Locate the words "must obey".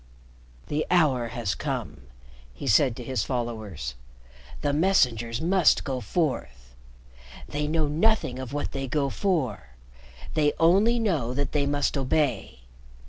11.67-12.61